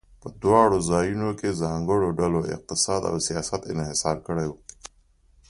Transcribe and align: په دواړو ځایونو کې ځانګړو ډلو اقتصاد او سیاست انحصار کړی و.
په 0.21 0.27
دواړو 0.43 0.77
ځایونو 0.89 1.29
کې 1.39 1.59
ځانګړو 1.61 2.07
ډلو 2.19 2.41
اقتصاد 2.55 3.01
او 3.11 3.15
سیاست 3.27 3.61
انحصار 3.73 4.17
کړی 4.27 4.45
و. 4.49 4.53